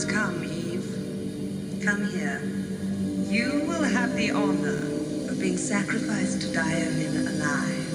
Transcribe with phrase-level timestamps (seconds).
[0.00, 1.82] has come, Eve.
[1.84, 2.40] Come here.
[3.28, 4.78] You will have the honor
[5.30, 7.86] of being sacrificed to Diomed alive.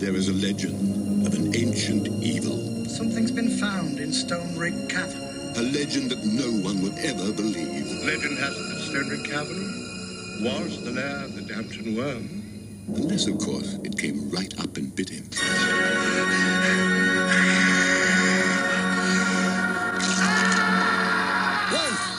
[0.00, 2.86] There is a legend of an ancient evil.
[2.86, 5.20] Something's been found in Stone Rig Cavern.
[5.56, 7.86] A legend that no one would ever believe.
[8.04, 12.42] Legend has it that Stone Rig Cavern was the lair of the Damson Worm.
[12.88, 15.28] Unless, of course, it came right up and bit him.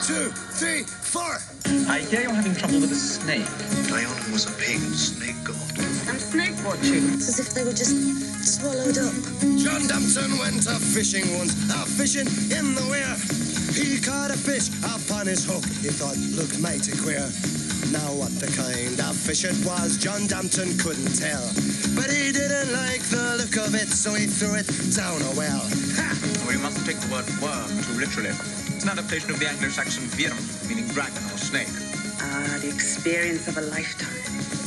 [0.04, 0.28] Two,
[0.60, 1.40] three, four.
[1.88, 3.48] I hear you're having trouble with a snake.
[3.88, 5.56] Dionin was a pagan snake god.
[6.12, 7.08] And snake watching.
[7.16, 7.96] It's as if they were just
[8.44, 9.16] swallowed up.
[9.56, 13.16] John Dampton went a fishing once, a fishing in the weir.
[13.72, 15.64] He caught a fish upon his hook.
[15.80, 17.24] He thought looked mighty queer.
[17.88, 21.48] Now what the kind of fish it was, John Dampton couldn't tell.
[21.96, 25.64] But he didn't like the look of it, so he threw it down a well.
[25.96, 26.12] Ha!
[26.44, 28.36] We mustn't take the word worm too literally.
[28.74, 30.34] It's an adaptation of the Anglo-Saxon virm,
[30.68, 31.70] meaning dragon or snake.
[32.18, 34.18] Ah, the experience of a lifetime.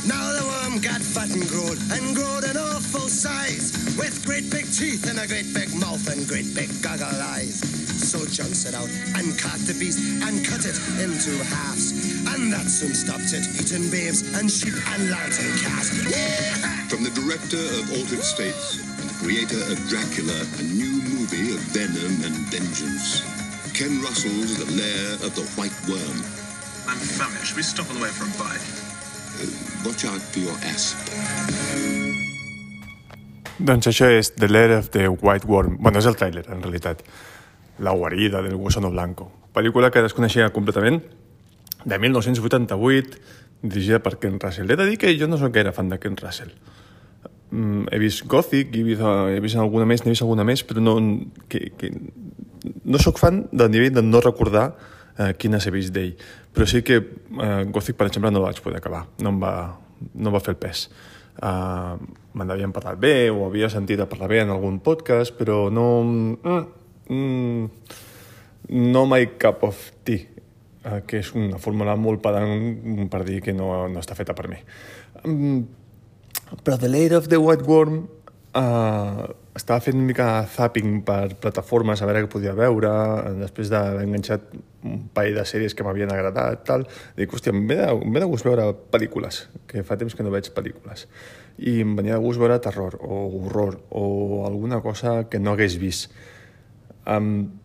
[0.08, 4.64] Now the worm got fat and growed, and growed an awful size, with great big
[4.72, 7.60] teeth and a great big mouth and great big goggle eyes.
[8.00, 11.92] So John set out and caught the beast and cut it into halves,
[12.32, 15.92] and that soon stopped it eating babes and sheep and lambs and calves.
[16.08, 16.88] Yeah!
[16.88, 21.60] From the director of Altered States and the creator of Dracula, a new movie of
[21.76, 23.37] venom and vengeance.
[23.78, 26.18] Ken Russell's The Lair of the White Worm.
[26.90, 27.54] I'm famished.
[27.54, 28.66] We stop on the way for a bite.
[29.86, 30.98] Watch out for your asp.
[33.62, 35.76] Doncs això és The Lair of the White Worm.
[35.78, 37.04] Bueno, és el tràiler, en realitat.
[37.78, 39.28] La guarida del gusano blanco.
[39.54, 40.98] Pel·lícula que desconeixia completament,
[41.84, 43.22] de 1988,
[43.62, 44.74] dirigida per Ken Russell.
[44.74, 46.50] He de dir que jo no soc gaire fan de Ken Russell.
[47.52, 50.82] Mm, he vist Gothic, he vist, he vist alguna més, n'he vist alguna més, però
[50.82, 50.98] no,
[51.46, 51.94] que, que,
[52.84, 54.70] no sóc fan del nivell de no recordar
[55.18, 56.14] eh, quines he vist d'ell.
[56.54, 59.04] Però sí que eh, Gothic, per exemple, no vaig poder acabar.
[59.22, 59.54] No em va,
[60.14, 60.88] no em va fer el pes.
[61.38, 61.94] Uh,
[62.34, 65.86] me n'havien parlat bé o havia sentit a parlar bé en algun podcast, però no...
[66.02, 66.64] Mm,
[67.14, 67.68] mm,
[68.68, 70.26] no my cup of tea,
[70.82, 74.48] uh, que és una fórmula molt pedant per dir que no, no està feta per
[74.50, 74.58] mi.
[75.22, 75.62] Um,
[76.64, 78.02] però The Lair of the White Worm
[78.58, 82.90] uh, estava fent una mica zapping per plataformes a veure què podia veure,
[83.38, 84.52] després d'haver enganxat
[84.86, 86.86] un parell de sèries que m'havien agradat, tal.
[87.16, 90.26] Dic, hòstia, em ve, de, em ve de gust veure pel·lícules, que fa temps que
[90.26, 91.06] no veig pel·lícules.
[91.58, 95.78] I em venia de gust veure terror o horror o alguna cosa que no hagués
[95.80, 96.14] vist.
[97.08, 97.58] Um,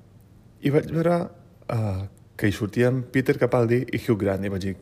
[0.63, 2.01] I vaig veure uh,
[2.39, 4.75] que hi sortien Peter Capaldi i Hugh Grant i vaig dir,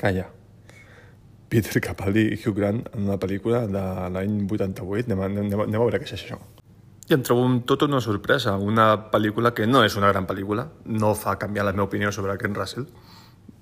[0.00, 0.30] calla,
[1.50, 3.82] Peter Capaldi i Hugh Grant en una pel·lícula de
[4.14, 6.38] l'any 88, anem anem, anem a veure què és això.
[7.10, 11.10] I em trobo tota una sorpresa, una pel·lícula que no és una gran pel·lícula, no
[11.18, 12.86] fa canviar la meva opinió sobre Ken Russell,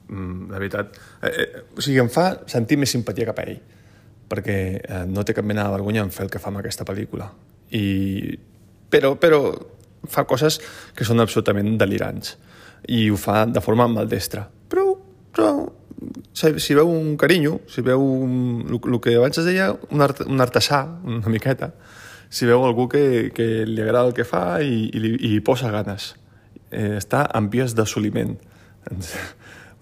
[0.09, 0.99] mm, la veritat.
[1.23, 3.63] Eh, eh, o sigui, em fa sentir més simpatia cap a ell,
[4.29, 6.85] perquè eh, no té cap mena de vergonya en fer el que fa amb aquesta
[6.85, 7.31] pel·lícula.
[7.73, 8.37] I...
[8.93, 9.41] Però, però
[10.09, 10.61] fa coses
[10.97, 12.37] que són absolutament delirants
[12.89, 14.45] i ho fa de forma maldestra.
[14.69, 14.93] Però,
[15.33, 15.53] però
[16.33, 20.41] si, veu un carinyo, si veu el, el que abans es deia un, art, un
[20.41, 21.73] artesà, una miqueta,
[22.31, 25.43] si veu algú que, que li agrada el que fa i, i, li, i hi
[25.45, 26.13] posa ganes.
[26.71, 28.37] Eh, està en vies d'assoliment.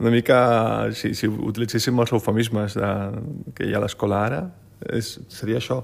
[0.00, 0.38] Una mica,
[0.92, 2.90] si, si utilitzéssim els eufemismes de,
[3.56, 4.42] que hi ha a l'escola ara,
[4.92, 5.82] és, seria això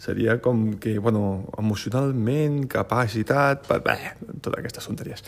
[0.00, 5.26] seria com que, bueno, emocionalment, capacitat, bé, totes aquestes tonteries.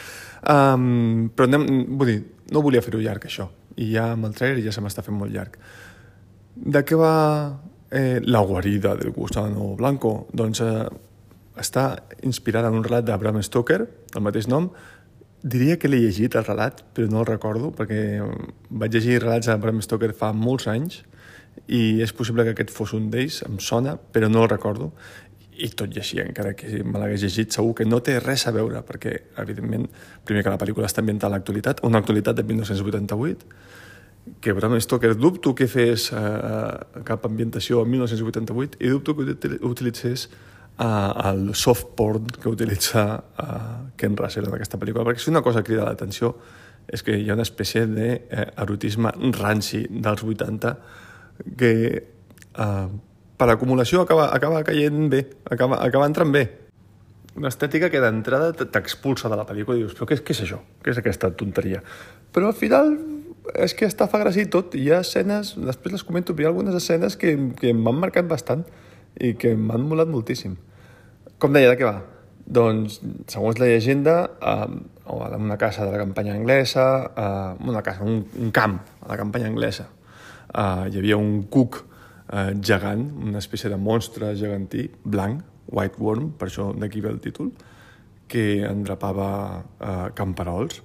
[0.49, 2.23] Um, però anem, vull dir,
[2.56, 5.33] no volia fer-ho llarg, això, i ja amb el trailer ja se m'està fent molt
[5.35, 5.59] llarg.
[6.55, 7.15] De què va
[7.91, 10.27] eh, La guarida del gusano blanco?
[10.33, 10.89] Doncs eh,
[11.61, 11.87] està
[12.23, 13.81] inspirada en un relat de Bram Stoker,
[14.17, 14.71] el mateix nom,
[15.43, 18.23] Diria que l'he llegit, el relat, però no el recordo, perquè
[18.71, 21.01] vaig llegir relats de Bram Stoker fa molts anys,
[21.67, 24.93] i és possible que aquest fos un d'ells, em sona, però no el recordo.
[25.62, 28.53] I tot i així, encara que me l'hagués llegit, segur que no té res a
[28.55, 29.12] veure, perquè,
[29.43, 29.87] evidentment,
[30.26, 33.47] primer que la pel·lícula està ambientada a l'actualitat, una actualitat de 1988,
[34.41, 40.29] que Bram Stoker dubto que fes eh, cap ambientació en 1988 i dubto que utilitzés
[40.79, 45.43] eh, el soft porn que utilitza eh, Ken Russell en aquesta pel·lícula, perquè si una
[45.43, 46.37] cosa crida l'atenció
[46.87, 50.76] és que hi ha una espècie d'erotisme ranci dels 80
[51.59, 52.87] que eh,
[53.43, 56.44] per acumulació acaba, acaba caient bé, acaba, acaba entrant bé.
[57.35, 60.61] Una estètica que d'entrada t'expulsa de la pel·lícula i dius, però què, què és això?
[60.85, 61.81] Què és aquesta tonteria?
[62.33, 62.93] Però al final
[63.59, 64.77] és que està fa gràcia i tot.
[64.79, 68.62] Hi ha escenes, després les comento, hi ha algunes escenes que, que m'han marcat bastant
[69.19, 70.55] i que m'han molat moltíssim.
[71.43, 71.99] Com deia, de què va?
[72.47, 73.00] Doncs,
[73.33, 74.67] segons la llegenda, eh,
[75.09, 79.19] en una casa de la campanya anglesa, eh, una casa, un, un camp a la
[79.19, 79.88] campanya anglesa,
[80.53, 81.88] eh, hi havia un cuc
[82.32, 87.20] eh, gegant, una espècie de monstre gegantí, blanc, white worm, per això d'aquí ve el
[87.23, 87.52] títol,
[88.32, 89.29] que endrapava
[89.61, 90.82] eh, camperols,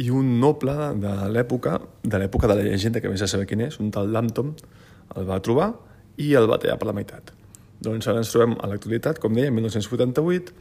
[0.00, 3.62] i un noble de l'època, de l'època de la llegenda, que més a saber quin
[3.68, 4.54] és, un tal Lambton,
[5.14, 5.70] el va trobar
[6.18, 7.30] i el va tallar per la meitat.
[7.84, 10.54] Doncs ara ens trobem a l'actualitat, com deia, en 1988,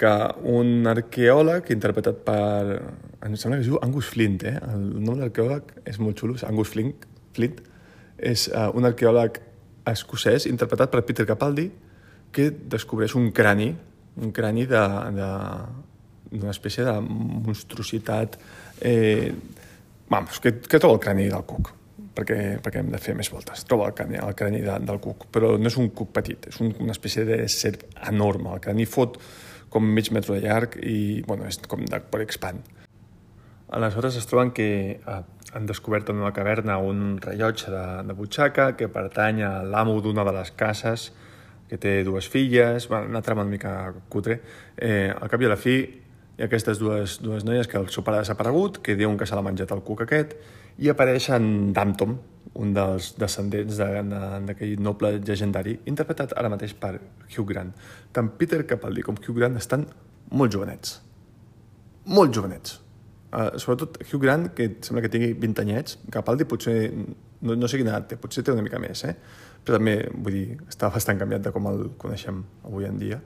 [0.00, 0.12] que
[0.48, 2.80] un arqueòleg interpretat per...
[3.20, 4.56] Em sembla que es diu Angus Flint, eh?
[4.70, 6.94] El nom de l'arqueòleg és molt xulo, és Angus Flint.
[7.36, 7.58] Flint.
[8.16, 9.42] És uh, un arqueòleg
[9.94, 11.70] escocès interpretat per Peter Capaldi
[12.30, 13.70] que descobreix un crani,
[14.20, 18.38] un crani d'una espècie de monstruositat
[18.86, 19.32] eh,
[20.10, 21.74] vamos, que, que troba el crani del cuc
[22.14, 23.64] perquè, perquè hem de fer més voltes.
[23.68, 26.60] Troba el crani, el crani de, del cuc, però no és un cuc petit, és
[26.62, 28.54] un, una espècie de serp enorme.
[28.56, 29.20] El crani fot
[29.70, 32.62] com mig metre de llarg i bueno, és com de per expand.
[33.70, 35.20] Aleshores es troben que eh,
[35.52, 40.24] han descobert en una caverna un rellotge de, de butxaca que pertany a l'amo d'una
[40.24, 41.10] de les cases
[41.70, 44.40] que té dues filles, bueno, una trama una mica cutre.
[44.76, 45.76] Eh, al cap i a la fi
[46.40, 49.38] i aquestes dues, dues noies que el seu pare ha desaparegut, que diuen que se
[49.38, 50.34] l'ha menjat el cuc aquest,
[50.82, 52.16] i apareix en Danton,
[52.58, 56.96] un dels descendents d'aquell de, noble legendari, interpretat ara mateix per
[57.28, 57.74] Hugh Grant.
[58.10, 59.86] Tant Peter Capaldi com Hugh Grant estan
[60.32, 60.98] molt jovenets.
[62.10, 62.80] Molt jovenets.
[63.30, 66.90] Uh, sobretot Hugh Grant, que sembla que tingui 20 anyets, Capaldi potser,
[67.46, 69.14] no, no sé quina edat té, potser té una mica més, eh?
[69.62, 73.20] però també, vull dir, està bastant canviat de com el coneixem avui en dia.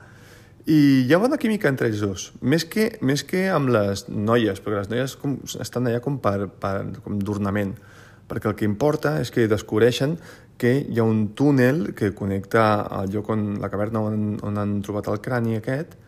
[0.68, 4.60] I hi ha bona química entre ells dos, més que, més que amb les noies,
[4.64, 7.74] perquè les noies com, estan allà com, per, per, com d'ornament,
[8.28, 10.16] perquè el que importa és que descobreixen
[10.60, 14.78] que hi ha un túnel que connecta el lloc on, la caverna on, on han
[14.86, 15.98] trobat el crani aquest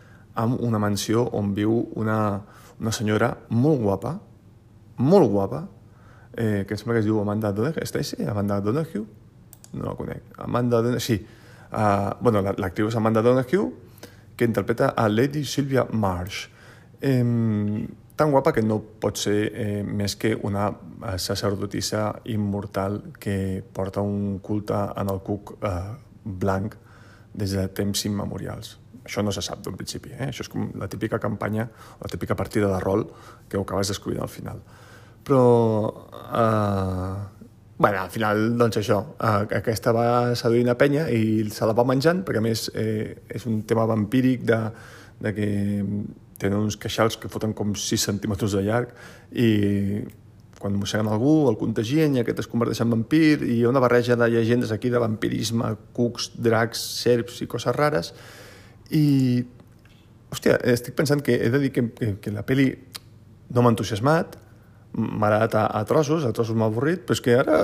[0.41, 2.19] amb una mansió on viu una,
[2.81, 4.13] una senyora molt guapa,
[4.99, 5.63] molt guapa,
[6.37, 9.05] eh, que em sembla que es diu Amanda Donahue, està sí, Amanda Donahue?
[9.75, 10.33] No la conec.
[10.39, 11.21] Amanda Donahue, sí.
[11.67, 13.73] Uh, bueno, l'actriu és Amanda Donahue,
[14.37, 16.47] que interpreta a Lady Sylvia Marsh.
[17.01, 17.25] Eh,
[18.17, 24.01] tan guapa que no pot ser eh, més que una eh, sacerdotissa immortal que porta
[24.01, 25.93] un culte en el cuc eh,
[26.25, 26.75] blanc
[27.37, 28.79] des de temps immemorials.
[29.07, 30.33] Això no se sap d'un principi, eh?
[30.33, 31.69] això és com la típica campanya,
[32.03, 33.07] la típica partida de rol
[33.49, 34.61] que ho acabes descobrint al final.
[35.27, 35.43] Però
[36.35, 37.37] eh,
[37.79, 40.09] bueno, al final, doncs això, eh, aquesta va
[40.39, 43.87] seduir una penya i se la va menjant, perquè a més eh, és un tema
[43.87, 44.61] vampíric de,
[45.21, 45.51] de que
[46.41, 48.95] tenen uns queixals que foten com 6 centímetres de llarg
[49.33, 49.51] i
[50.57, 53.83] quan mosseguen algú el contagien i aquest es converteix en vampir i hi ha una
[53.85, 58.13] barreja de llegendes aquí de vampirisme, cucs, dracs, serps i coses rares
[58.95, 59.45] i
[60.33, 62.71] hòstia, estic pensant que he de dir que, que, que la peli
[63.55, 64.37] no m'ha entusiasmat
[64.97, 67.59] m'ha agradat a, a trossos, a trossos m'ha avorrit, però és que ara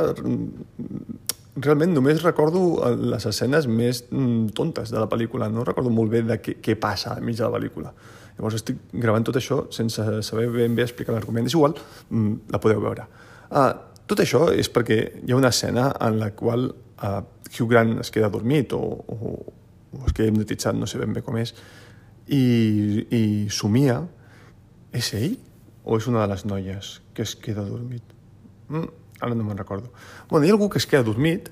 [1.63, 2.63] realment només recordo
[2.97, 6.77] les escenes més mm, tontes de la pel·lícula, no recordo molt bé de què, què
[6.81, 7.93] passa al mig de la pel·lícula.
[8.37, 11.49] Llavors estic gravant tot això sense saber ben bé explicar l'argument.
[11.49, 11.77] És igual,
[12.09, 13.07] mm, la podeu veure.
[13.51, 13.69] Uh,
[14.09, 17.21] tot això és perquè hi ha una escena en la qual uh,
[17.53, 19.35] Hugh Grant es queda dormit o, o
[20.07, 21.55] es queda hipnotitzat, no sé ben bé com és,
[22.29, 22.43] i,
[23.13, 23.23] i
[23.53, 24.03] somia.
[24.93, 25.39] És ell?
[25.85, 28.15] o és una de les noies que es queda dormit?
[28.71, 28.89] Mm,
[29.21, 29.91] ara no me'n recordo.
[30.31, 31.51] Bueno, hi ha algú que es queda dormit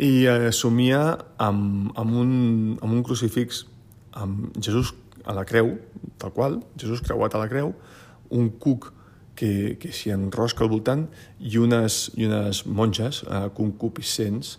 [0.00, 1.02] i eh, somia
[1.38, 2.32] amb, amb, un,
[2.80, 3.64] amb un crucifix
[4.16, 4.94] amb Jesús
[5.24, 5.74] a la creu,
[6.20, 7.72] tal qual, Jesús creuat a la creu,
[8.32, 8.90] un cuc
[9.36, 11.06] que, que s'hi enrosca al voltant
[11.40, 14.58] i unes, i unes monges eh, concupiscents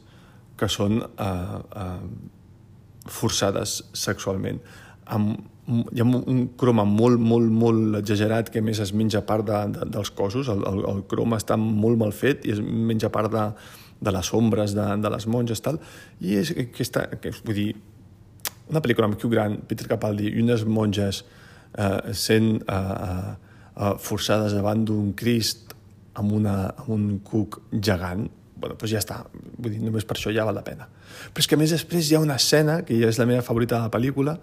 [0.59, 1.99] que són eh, eh,
[3.05, 4.61] forçades sexualment
[5.05, 9.61] amb hi ha un croma molt, molt, molt exagerat que més es menja part de,
[9.73, 10.49] de, dels cossos.
[10.51, 13.45] El, el, el croma està molt mal fet i es menja part de,
[14.05, 15.79] de les ombres de, de les monges tal.
[16.21, 17.71] i és aquesta, que, vull dir,
[18.69, 21.23] una pel·lícula amb Hugh Grant, Peter Capaldi i unes monges
[21.77, 23.33] eh, sent eh,
[23.73, 25.73] eh, forçades davant d'un Crist
[26.13, 29.21] amb, una, amb un cuc gegant, bueno, doncs ja està.
[29.57, 30.87] Vull dir, només per això ja val la pena.
[31.33, 33.77] Però és que més després hi ha una escena, que ja és la meva favorita
[33.77, 34.37] de la pel·lícula,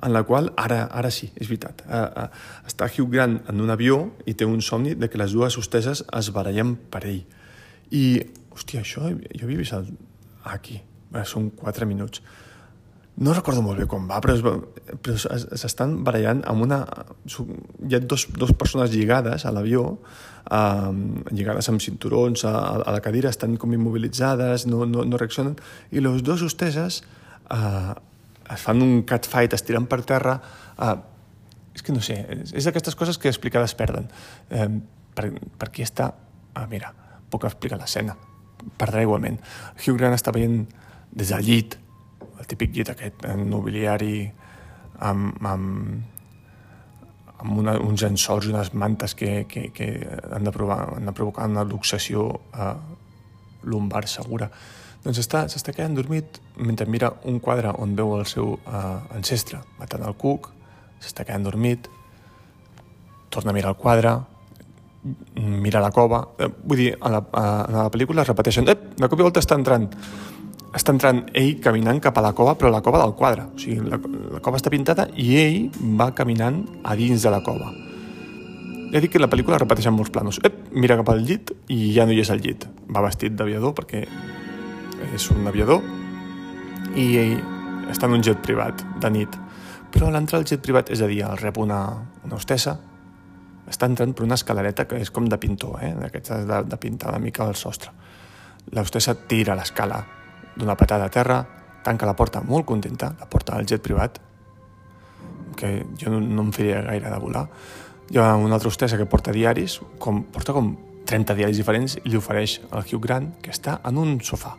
[0.00, 3.72] en la qual, ara, ara sí, és veritat, uh, uh, està Hugh Grant en un
[3.72, 7.20] avió i té un somni de que les dues hosteses es barallen per ell.
[7.92, 8.04] I,
[8.54, 9.90] hòstia, això jo havia vist el...
[10.48, 10.78] aquí,
[11.12, 12.24] bé, són quatre minuts.
[13.20, 14.54] No recordo molt bé com va, però,
[15.04, 16.78] però s'estan barallant amb una...
[17.28, 19.82] Hi ha dos, dos persones lligades a l'avió,
[20.48, 20.92] eh,
[21.28, 25.58] lligades amb cinturons a, a la cadira, estan com immobilitzades, no, no, no reaccionen,
[25.92, 27.02] i les dues hosteses
[27.52, 27.92] eh,
[28.54, 30.38] es fan un catfight, es tiren per terra...
[30.80, 30.96] Eh,
[31.76, 34.08] és que no sé, és, és d'aquestes coses que explicades perden.
[34.48, 34.66] Eh,
[35.14, 35.28] per,
[35.60, 36.08] per qui està...
[36.56, 36.90] Ah, mira,
[37.30, 38.16] puc explicar l'escena.
[38.80, 39.38] Perdrà igualment.
[39.76, 40.64] Hugh Grant està veient
[41.12, 41.76] des del llit,
[42.40, 44.24] el típic llit aquest nobiliari
[45.04, 46.02] amb, amb,
[47.40, 49.90] amb una, uns ensols i unes mantes que, que, que
[50.32, 52.74] han, de provar, han de provocar una luxació eh,
[53.68, 54.50] lumbar segura.
[55.04, 59.62] Doncs està, s'està quedant dormit mentre mira un quadre on veu el seu eh, ancestre
[59.80, 60.50] matant el cuc,
[61.00, 61.88] s'està quedant dormit,
[63.32, 64.18] torna a mirar el quadre,
[65.36, 66.26] mira la cova...
[66.36, 68.68] Eh, vull dir, a la, a, a la pel·lícula es repeteixen...
[68.68, 69.88] Eh, de cop i volta està entrant
[70.76, 73.48] està entrant ell caminant cap a la cova, però la cova del quadre.
[73.50, 73.98] O sigui, la,
[74.36, 77.72] la cova està pintada i ell va caminant a dins de la cova.
[78.90, 80.40] Ja dic que la pel·lícula repeteix en molts planos.
[80.46, 82.66] Ep, mira cap al llit i ja no hi és al llit.
[82.90, 84.04] Va vestit d'aviador perquè
[85.14, 85.82] és un aviador
[86.98, 87.36] i ell
[87.90, 89.38] està en un jet privat de nit.
[89.90, 91.80] Però a l'entrar al jet privat, és a dir, el rep una,
[92.22, 92.76] una hostessa,
[93.70, 95.90] està entrant per una escalareta que és com de pintor, eh?
[95.98, 97.90] d'aquestes de, de pintar una mica el sostre.
[98.70, 99.98] L'hostessa tira l'escala
[100.60, 101.40] d'una patada a terra,
[101.84, 104.20] tanca la porta molt contenta, la porta del jet privat,
[105.56, 107.46] que jo no, no em faria gaire de volar.
[108.10, 110.74] Hi ha una altra hostessa que porta diaris, com, porta com
[111.08, 114.54] 30 diaris diferents i li ofereix al Hugh Grant, que està en un sofà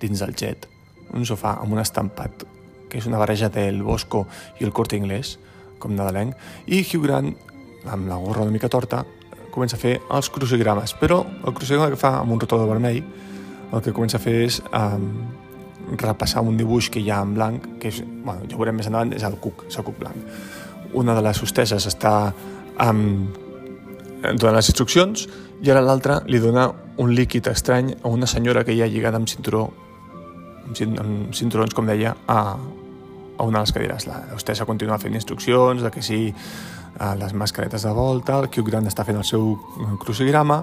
[0.00, 0.68] dins del jet,
[1.14, 2.44] un sofà amb un estampat
[2.90, 4.26] que és una barreja del Bosco
[4.60, 5.36] i el Corte Inglés,
[5.82, 6.36] com nadalenc,
[6.66, 7.32] i Hugh Grant,
[7.86, 9.04] amb la gorra una mica torta,
[9.54, 13.00] comença a fer els crucigrames, però el crucigrama que fa amb un rotador vermell
[13.72, 15.06] el que comença a fer és um,
[15.94, 18.88] repassar un dibuix que hi ha en blanc, que és, bueno, ja ho veurem més
[18.90, 20.38] endavant, és el cuc, és el cuc blanc.
[20.94, 22.14] Una de les hostesses està
[22.82, 23.02] um,
[24.22, 25.26] donant les instruccions
[25.62, 26.68] i ara l'altra li dona
[27.02, 29.66] un líquid estrany a una senyora que hi ha lligada amb cinturó
[30.66, 32.56] amb, cinturons, com deia, a,
[33.36, 34.06] a una de les cadires.
[34.08, 36.34] La hostessa continua fent instruccions de que sí,
[37.20, 39.54] les mascaretes de volta, el Hugh Grant està fent el seu
[40.02, 40.62] crucigrama,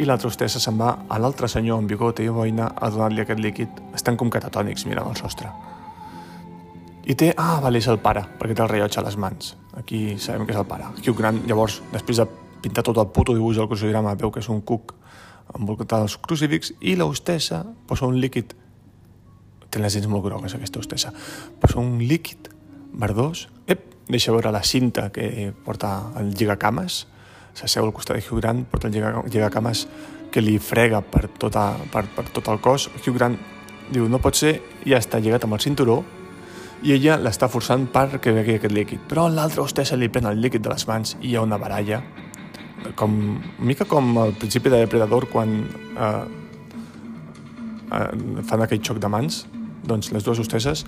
[0.00, 3.40] i l'altra hostessa se'n va a l'altre senyor amb bigote i boina a donar-li aquest
[3.40, 3.82] líquid.
[3.94, 5.50] Estan com catatònics mirant el sostre.
[7.04, 7.32] I té...
[7.36, 9.54] Ah, vale, és el pare, perquè té el rellotge a les mans.
[9.76, 10.88] Aquí sabem que és el pare.
[11.00, 12.26] Hugh Grant, llavors, després de
[12.62, 14.94] pintar tot el puto dibuix del crucigrama, veu que és un cuc
[15.58, 18.54] envoltat dels crucifix i la hostessa posa un líquid
[19.70, 21.12] té les dents molt grogues aquesta hostessa
[21.62, 22.50] posa un líquid
[23.00, 27.04] verdós ep, deixa veure la cinta que porta el lligacames
[27.54, 28.94] s'asseu al costat de Hugh Grant, porta el
[29.30, 29.86] llegacames
[30.30, 32.88] que li frega per, tota, per, per tot el cos.
[33.02, 33.36] Hugh Grant
[33.90, 34.54] diu, no pot ser,
[34.86, 36.00] ja està lligat amb el cinturó,
[36.86, 39.04] i ella l'està forçant perquè begui aquest líquid.
[39.10, 42.00] Però l'altra hostessa li pren el líquid de les mans i hi ha una baralla,
[42.96, 43.14] com,
[43.58, 46.24] mica com al principi de Depredador quan eh,
[47.92, 48.10] eh,
[48.48, 49.44] fan aquell xoc de mans,
[49.84, 50.86] doncs les dues hostesses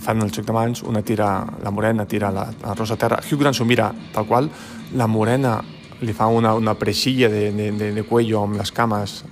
[0.00, 1.28] fan el xoc de mans, una tira
[1.62, 3.20] la morena, tira la, la rosa a terra.
[3.22, 4.50] Hugh Grant s'ho mira tal qual,
[4.96, 5.60] la morena
[6.00, 9.22] li fa una, una preixilla de, de, de, de cuello amb les cames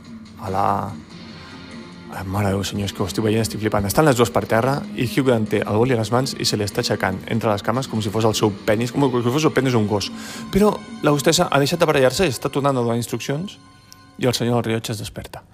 [0.41, 0.65] a la...
[2.09, 3.85] Ai, mare Déu, senyor, és que ho estic veient, estic flipant.
[3.85, 6.47] Estan les dues per terra i Hugh Grant té el boli a les mans i
[6.49, 9.35] se li està aixecant entre les cames com si fos el seu penis, com si
[9.35, 10.09] fos el penis un gos.
[10.55, 10.73] Però
[11.05, 13.59] la hostessa ha deixat de barallar-se i està tornant a donar instruccions
[14.19, 15.45] i el senyor del rellotge es desperta.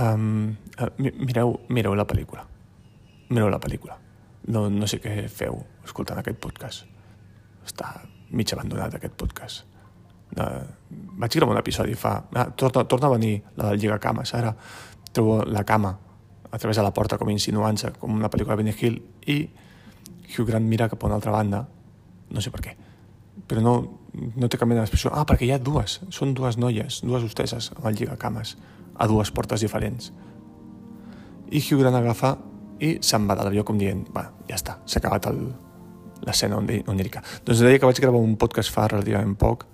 [0.00, 2.46] Um, uh, mireu, mireu la pel·lícula.
[3.28, 3.98] Mireu la pel·lícula.
[4.48, 6.88] No, no sé què feu escoltant aquest podcast.
[7.68, 7.92] Està
[8.30, 9.64] mig abandonat aquest podcast.
[10.30, 10.62] Uh,
[11.18, 12.20] vaig gravar un episodi fa...
[12.34, 14.34] Ah, torna, torna a venir la del Lligacames.
[14.38, 14.54] Ara
[15.12, 15.96] trobo la cama
[16.50, 19.38] a través de la porta com insinuant-se, com una pel·lícula de Benny Hill, i
[20.30, 21.64] Hugh Grant mira cap a una altra banda,
[22.30, 22.74] no sé per què,
[23.50, 23.74] però no,
[24.14, 25.12] no té cap mena d'expressió.
[25.14, 28.56] Ah, perquè hi ha dues, són dues noies, dues hostesses amb el lligacames,
[28.98, 30.10] a dues portes diferents.
[31.50, 32.36] I Hugh Grant agafa
[32.82, 35.42] i se'n va de l'avió com dient, va, ja està, s'ha acabat el,
[36.26, 37.22] l'escena onírica.
[37.44, 39.66] Doncs deia que vaig gravar un podcast fa relativament poc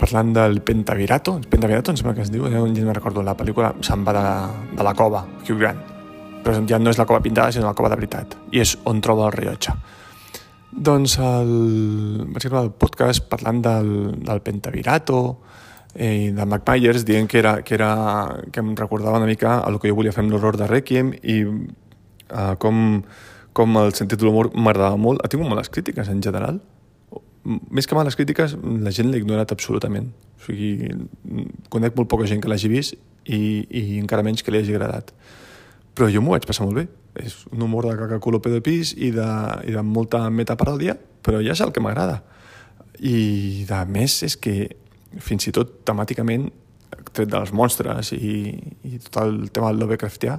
[0.00, 3.74] parlant del Pentavirato, el Pentavirato em sembla que es diu, ja no recordo, la pel·lícula
[3.84, 4.24] se'n va de
[4.78, 5.80] de la cova, Hugh Grant,
[6.44, 9.02] però ja no és la cova pintada, sinó la cova de veritat, i és on
[9.04, 9.74] troba el rellotge.
[10.70, 11.52] Doncs el,
[12.30, 13.90] vaig gravar el podcast parlant del,
[14.24, 15.20] del Pentavirato,
[15.94, 17.92] eh, de Mac Myers, dient que, era, que, era,
[18.52, 21.42] que em recordava una mica el que jo volia fer amb l'horror de Requiem i
[21.42, 23.02] eh, com
[23.56, 25.22] com el sentit de l'humor m'agradava molt.
[25.24, 26.60] Ha tingut males crítiques en general.
[27.44, 28.54] Més que males crítiques,
[28.84, 30.10] la gent l'ha ignorat absolutament.
[30.38, 30.90] O sigui,
[31.72, 35.12] conec molt poca gent que l'hagi vist i, i encara menys que li hagi agradat.
[35.96, 36.86] Però jo m'ho vaig passar molt bé.
[37.20, 39.30] És un humor de caca culo de pis i de,
[39.66, 42.20] i de molta metaparòdia, però ja és el que m'agrada.
[43.00, 44.70] I de més és que
[45.18, 46.50] fins i tot temàticament
[47.14, 48.54] tret dels monstres i,
[48.86, 50.38] i tot el tema del Lovecraftià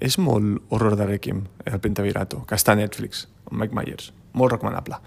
[0.00, 4.12] És molt horror de Requiem, el Pentavirato, que està a Netflix, amb Mike Myers.
[4.34, 4.98] Molt recomanable.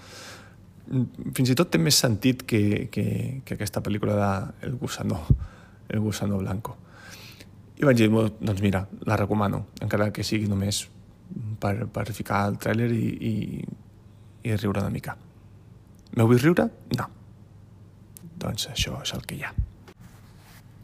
[0.88, 3.08] Mm, Fins i tot té més sentit que, que,
[3.44, 5.20] que aquesta pel·lícula de El Gusano,
[5.90, 6.78] El Gusano Blanco.
[7.78, 10.88] I vaig dir, "Bueno, doncs mira, la recomano, encara que sigui només
[11.60, 13.64] per, per ficar el tràiler i, i,
[14.44, 15.18] i riure una mica.
[16.16, 16.70] Me vull riure?
[16.98, 17.10] No.
[18.38, 19.54] Doncs això és el que hi ha.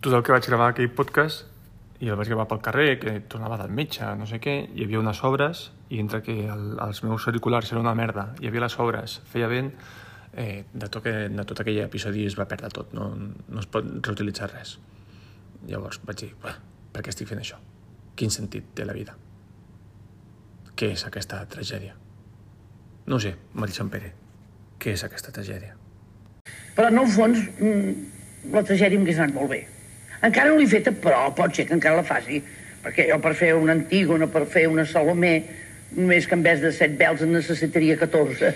[0.04, 1.46] Tot el que vaig gravar aquell podcast
[2.04, 5.00] i el vaig gravar pel carrer, que tornava del metge, no sé què, hi havia
[5.00, 8.76] unes obres i entre que el, els meus auriculars eren una merda, hi havia les
[8.84, 9.70] obres, feia vent,
[10.36, 13.70] eh, de, tot que, de tot aquell episodi es va perdre tot, no, no es
[13.72, 14.76] pot reutilitzar res.
[15.70, 16.58] Llavors vaig dir, "Buah,
[16.92, 17.62] per què estic fent això?
[18.16, 19.16] Quin sentit té la vida?
[20.76, 21.96] Què és aquesta tragèdia?
[23.06, 23.36] No sé,
[23.70, 24.14] Sant Pere.
[24.80, 25.76] Què és aquesta tragèdia?
[26.76, 29.73] Però en el fons mm, la tragèdia m'hagués anat molt bé.
[30.24, 32.42] Encara no l'he feta, però pot ser que encara la faci.
[32.84, 35.36] Perquè jo per fer una Antígona, per fer una Salomé,
[35.96, 38.52] només que en vez de set vels en necessitaria 14.